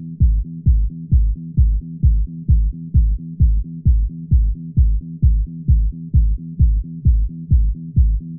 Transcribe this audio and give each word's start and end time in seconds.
Thank 0.00 0.18
you. 8.20 8.29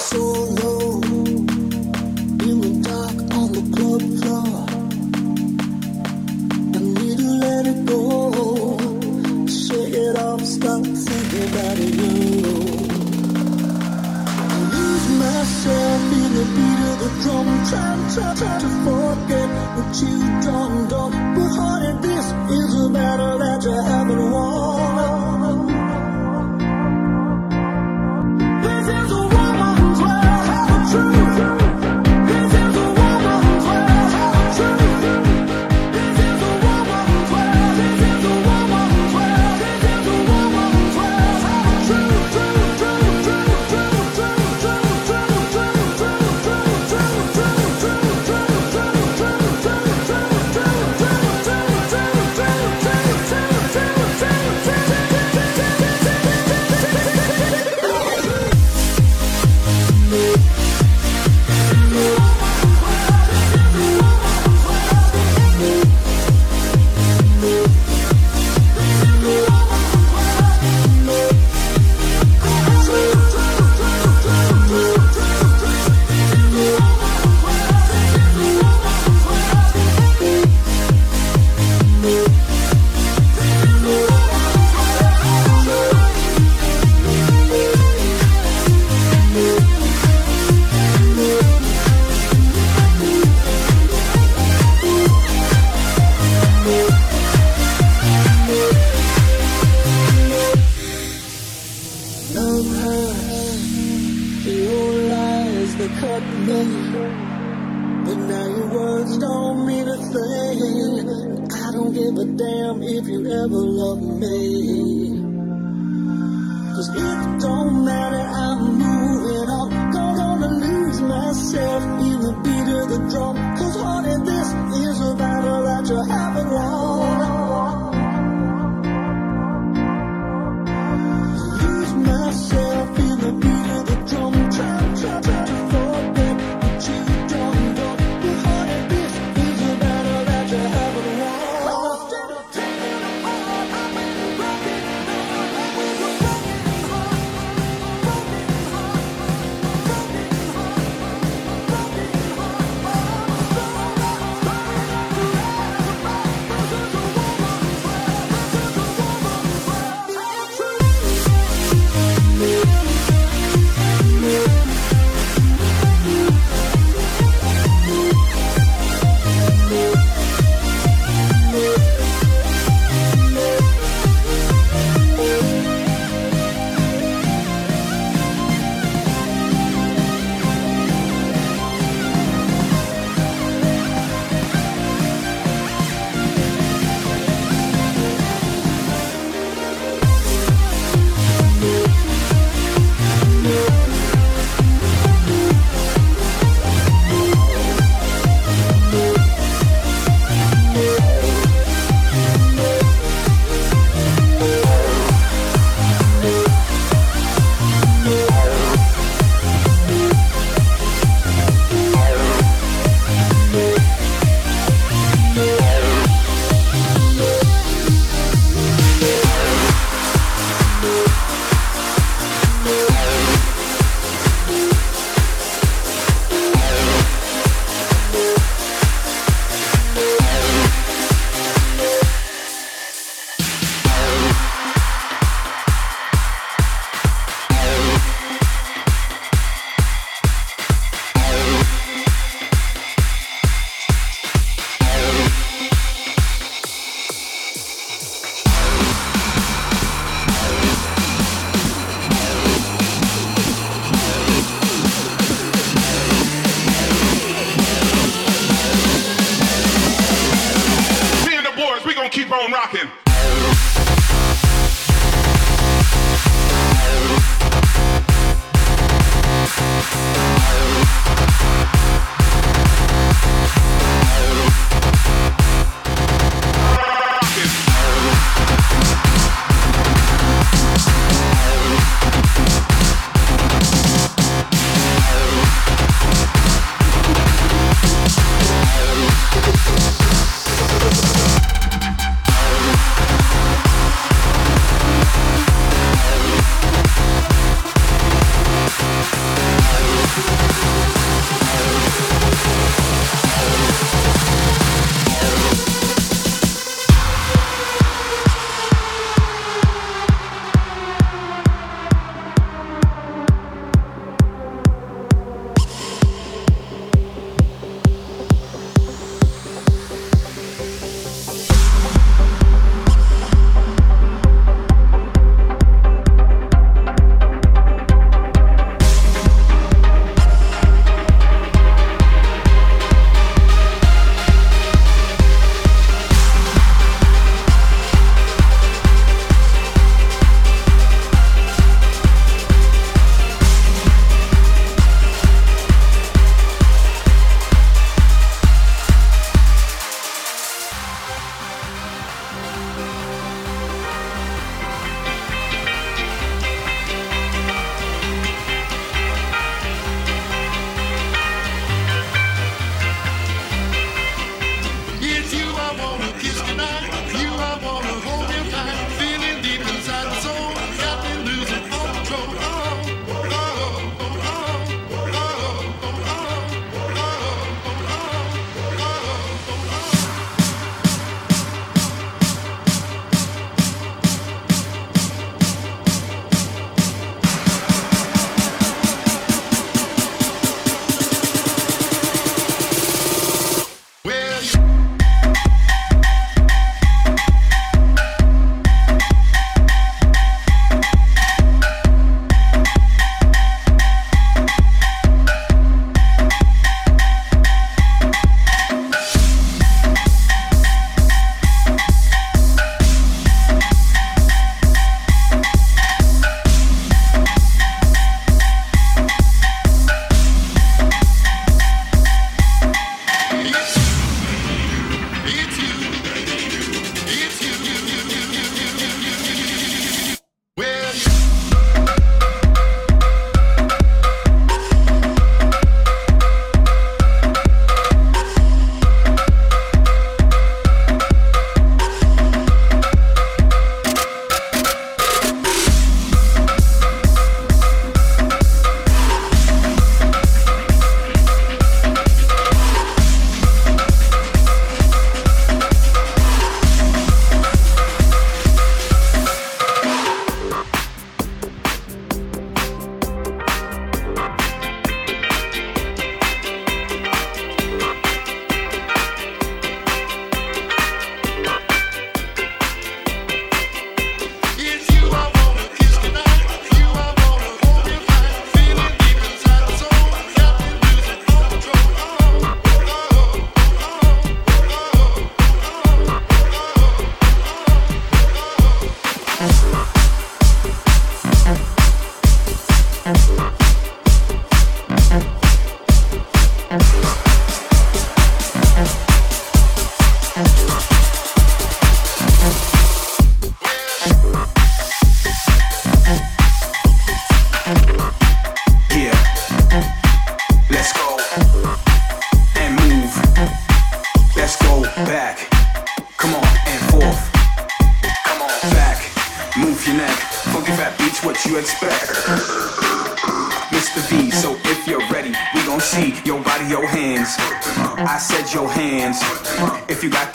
so 0.00 0.16
long. 0.16 0.69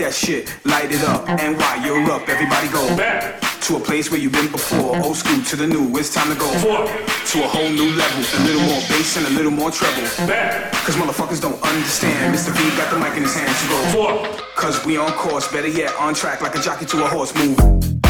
That 0.06 0.14
shit, 0.14 0.54
light 0.66 0.92
it 0.92 1.02
up. 1.04 1.28
And 1.28 1.58
while 1.58 1.82
you're 1.82 2.06
up, 2.12 2.30
everybody 2.30 2.68
go 2.70 2.86
back 2.96 3.42
to 3.62 3.78
a 3.78 3.80
place 3.80 4.12
where 4.12 4.20
you've 4.20 4.34
been 4.34 4.52
before. 4.52 5.02
Old 5.02 5.18
school 5.18 5.42
to 5.44 5.56
the 5.56 5.66
new, 5.66 5.98
it's 5.98 6.14
time 6.14 6.30
to 6.32 6.38
go 6.38 6.46
Forward. 6.62 6.86
to 7.34 7.44
a 7.44 7.48
whole 7.48 7.70
new 7.70 7.90
level. 7.98 8.22
A 8.22 8.42
little 8.46 8.62
more 8.70 8.82
bass 8.86 9.18
and 9.18 9.26
a 9.26 9.32
little 9.32 9.52
more 9.52 9.72
treble. 9.72 10.06
back 10.28 10.72
Cause 10.86 10.96
motherfuckers 10.96 11.42
don't 11.42 11.60
understand. 11.64 12.36
Mr. 12.36 12.54
V 12.54 12.78
got 12.78 12.94
the 12.94 13.00
mic 13.00 13.18
in 13.18 13.24
his 13.24 13.34
hands 13.36 13.58
to 13.64 13.68
go. 13.68 13.78
forward. 13.98 14.42
Cause 14.56 14.86
we 14.86 14.96
on 14.96 15.12
course, 15.14 15.52
better 15.52 15.68
yet, 15.68 15.92
on 15.98 16.14
track 16.14 16.40
like 16.42 16.54
a 16.54 16.62
jockey 16.62 16.86
to 16.86 17.04
a 17.04 17.08
horse. 17.08 17.34
Move. 17.34 18.05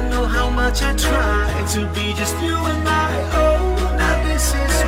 I 0.00 0.08
know 0.08 0.24
how 0.24 0.48
much 0.48 0.82
I 0.82 0.94
try 0.96 1.66
to 1.74 1.86
be 1.94 2.14
just 2.14 2.34
you 2.40 2.56
and 2.56 2.88
I. 2.88 3.30
Oh, 3.34 3.96
now 3.98 4.24
this 4.24 4.54
is. 4.54 4.79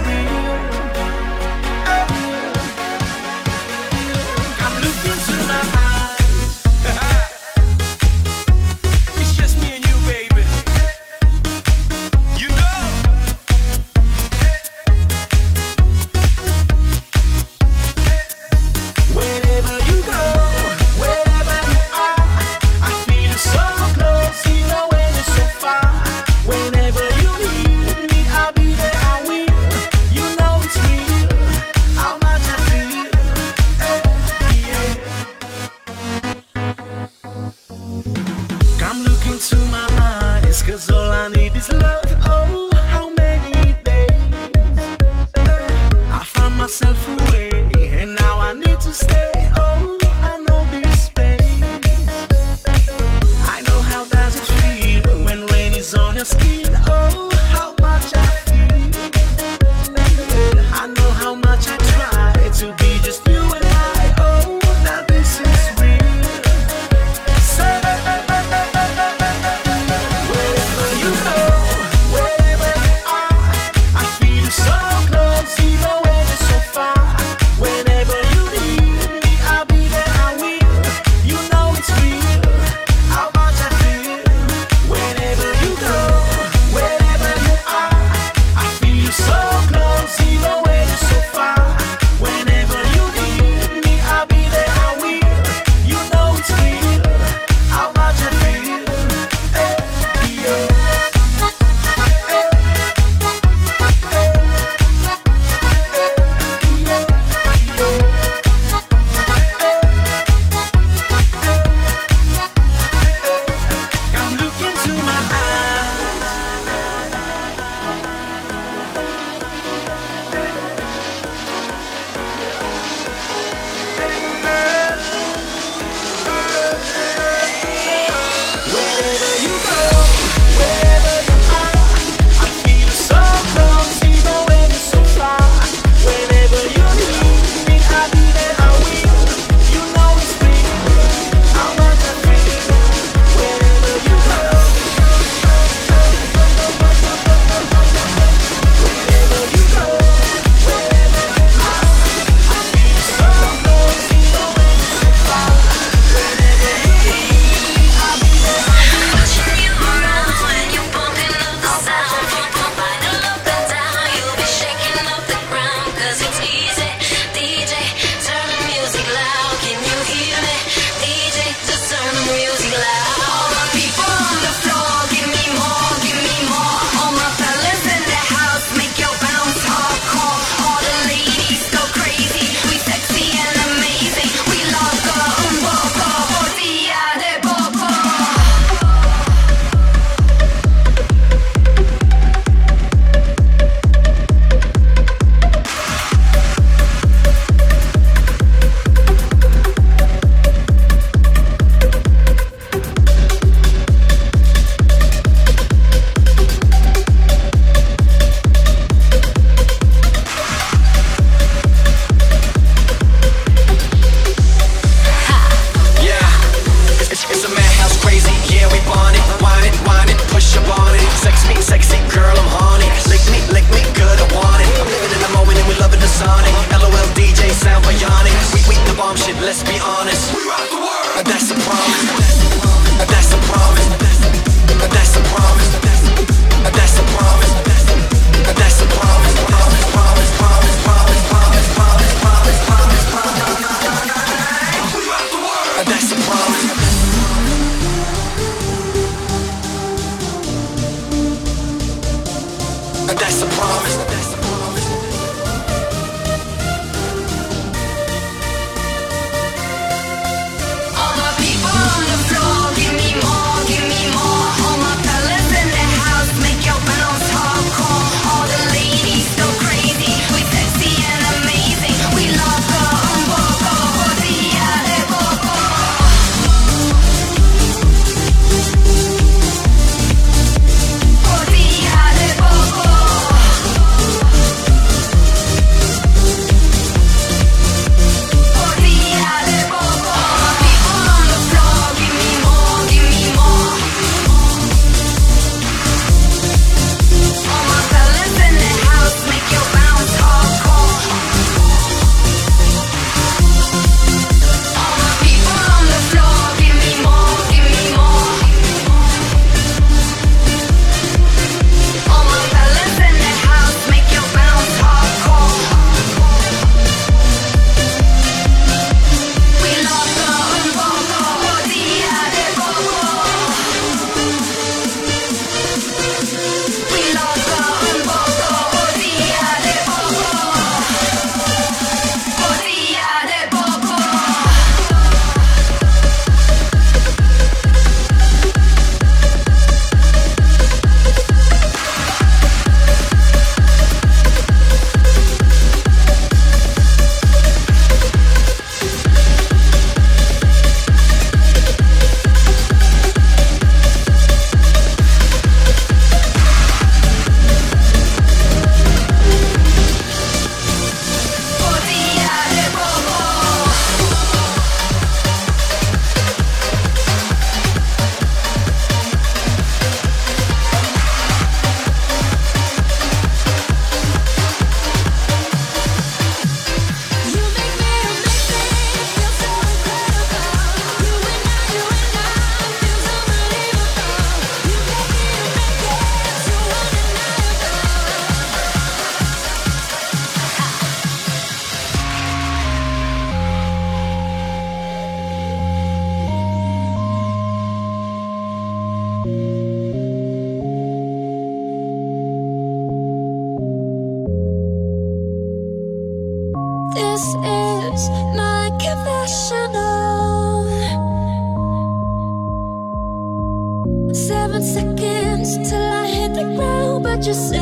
just 417.32 417.61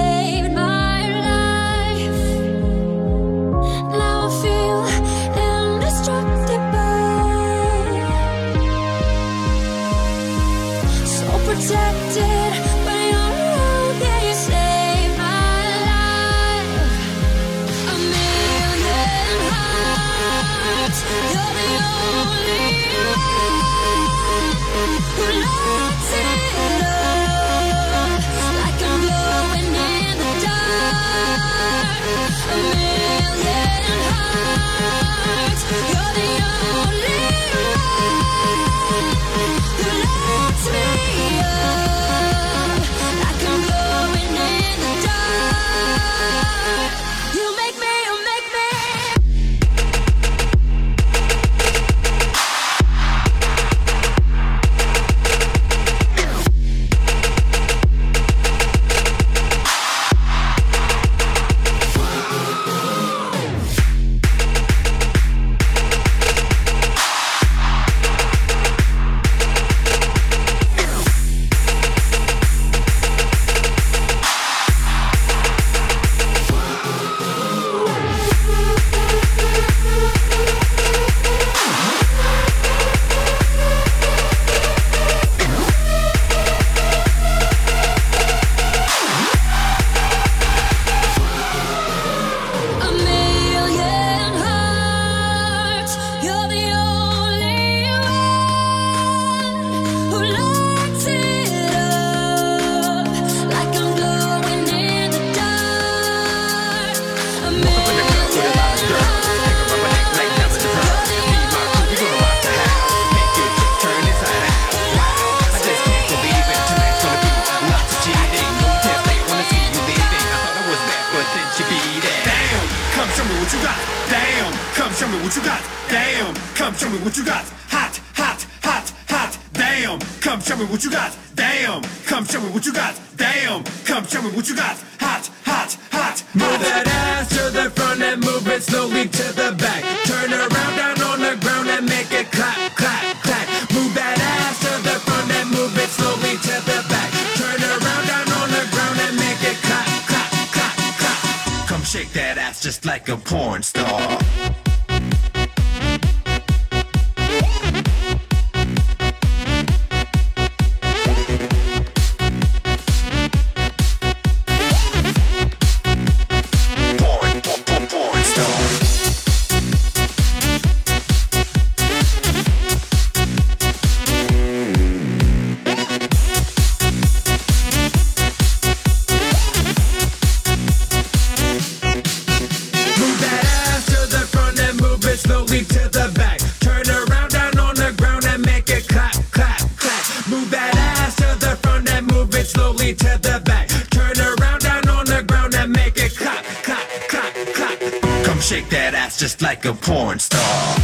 to 192.95 193.19
the 193.23 193.41
back. 193.45 193.69
Turn 193.91 194.17
around 194.19 194.61
down 194.61 194.89
on 194.89 195.07
the 195.07 195.23
ground 195.23 195.55
and 195.55 195.73
make 195.73 195.97
it 195.97 196.17
clap, 196.17 196.45
clap, 196.65 196.89
clap, 197.09 197.35
clap. 197.55 198.25
Come 198.25 198.41
shake 198.41 198.69
that 198.71 198.95
ass 198.95 199.19
just 199.19 199.43
like 199.43 199.65
a 199.65 199.75
porn 199.75 200.19
star. 200.19 200.80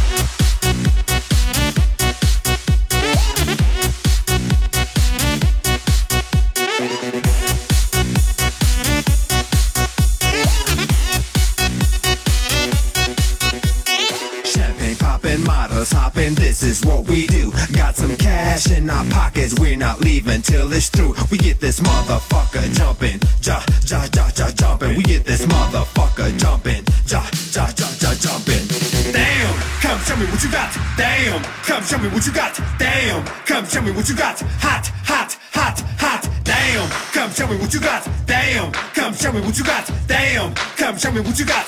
what 33.97 34.07
you 34.07 34.15
got. 34.15 34.39
Hot, 34.61 34.85
hot, 35.05 35.33
hot, 35.53 35.79
hot. 35.97 36.29
Damn. 36.43 36.87
Come 37.13 37.31
show 37.31 37.47
me 37.47 37.57
what 37.57 37.73
you 37.73 37.79
got. 37.79 38.07
Damn. 38.27 38.71
Come 38.93 39.13
show 39.15 39.31
me 39.31 39.41
what 39.41 39.57
you 39.57 39.65
got. 39.65 39.91
Damn. 40.05 40.53
Come 40.53 40.97
show 40.99 41.11
me 41.11 41.21
what 41.21 41.39
you 41.39 41.45
got. 41.45 41.66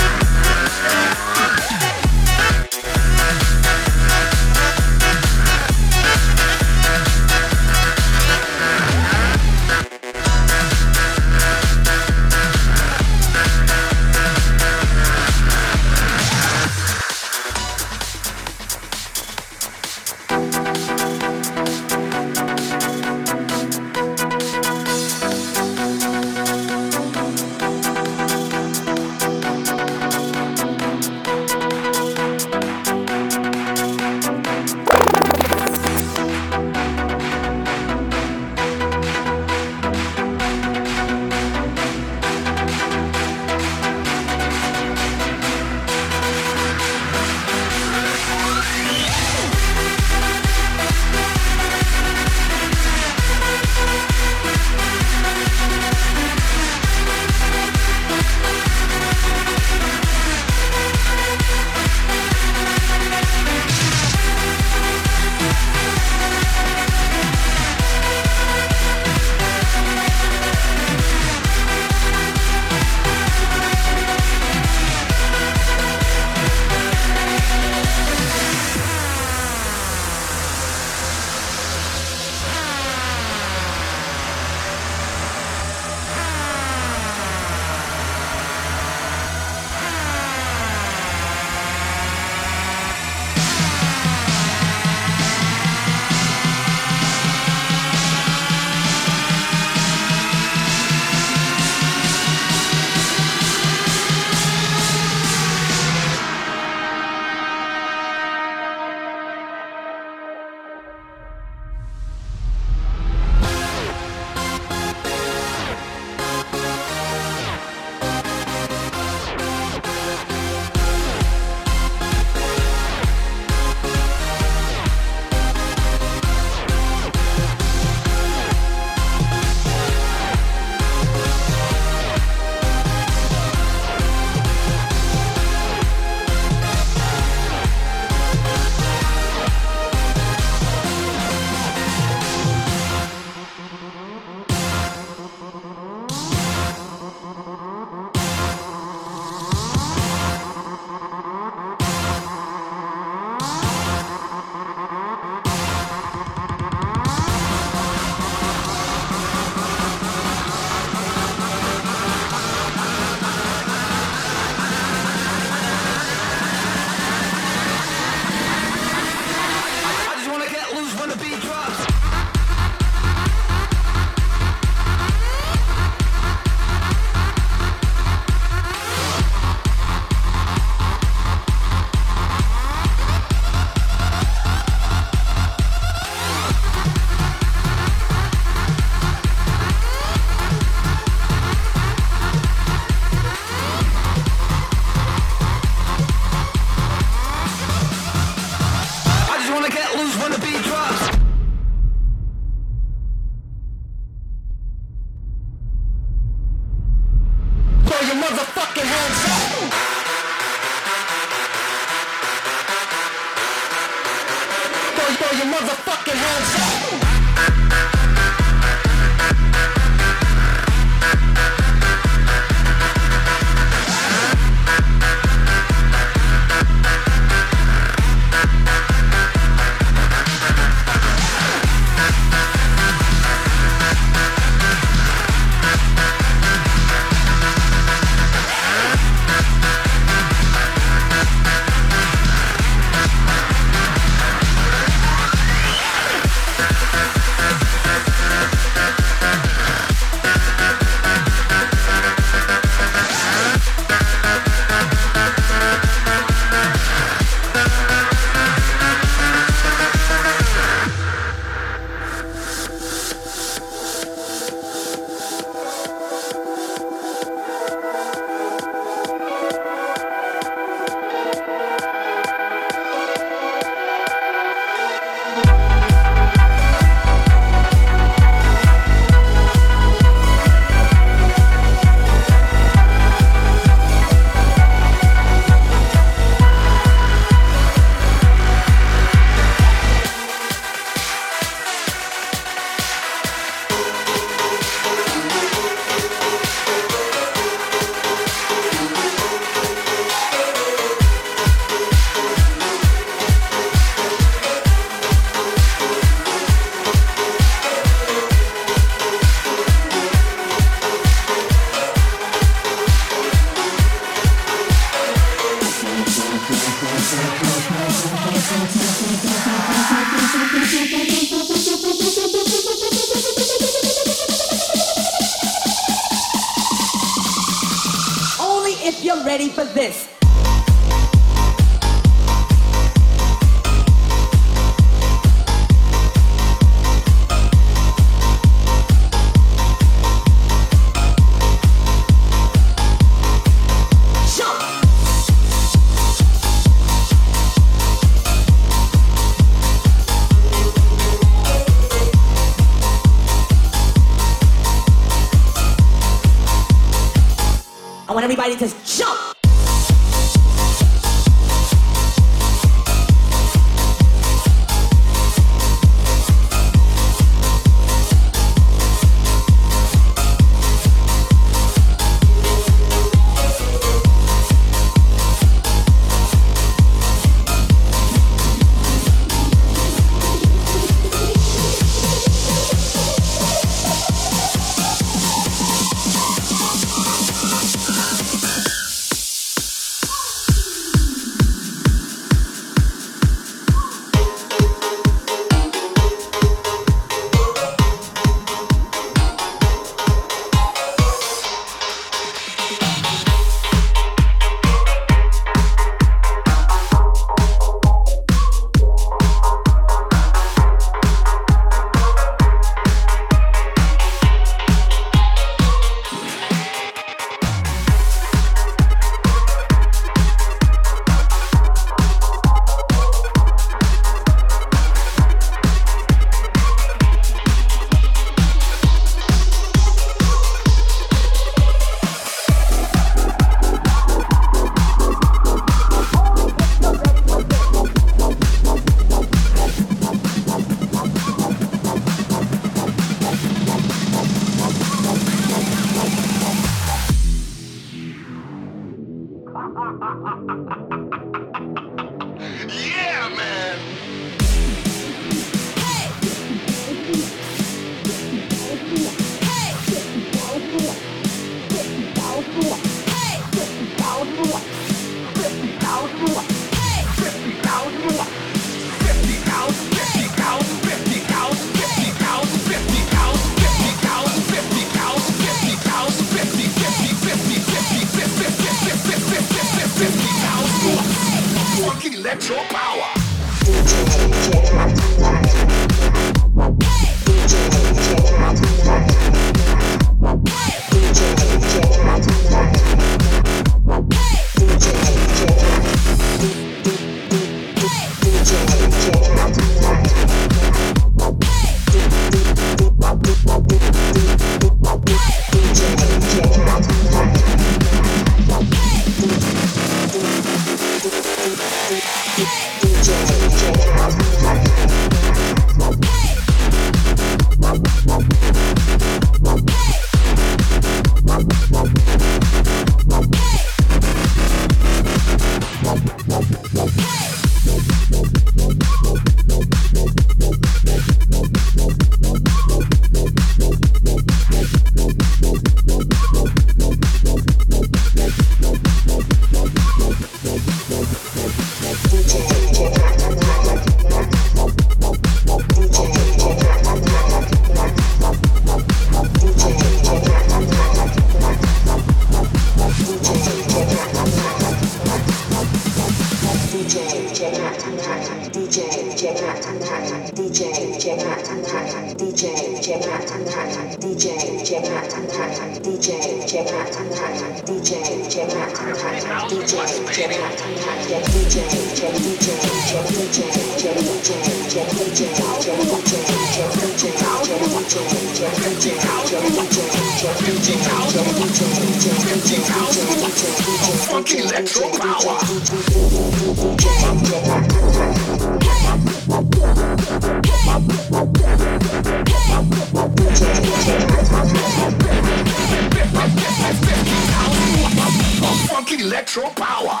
Electro 599.36 599.48
power. 599.54 600.00